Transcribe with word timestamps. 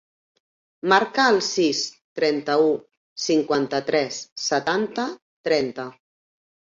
Marca 0.93 1.25
el 1.33 1.41
sis, 1.47 1.81
trenta-u, 2.19 2.71
cinquanta-tres, 3.29 4.19
setanta, 4.49 5.07
trenta. 5.51 5.87